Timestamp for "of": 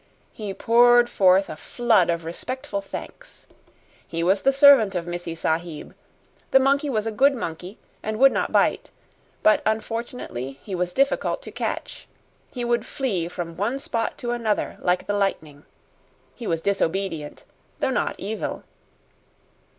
2.09-2.25, 4.95-5.05